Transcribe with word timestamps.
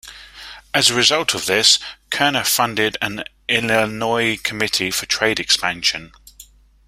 As 0.73 0.89
a 0.89 0.95
result 0.95 1.35
of 1.35 1.45
this, 1.45 1.77
Kerner 2.09 2.43
funded 2.43 2.97
an 3.03 3.23
Illinois 3.47 4.35
Committee 4.35 4.89
for 4.89 5.05
Trade 5.05 5.39
Expansion. 5.39 6.11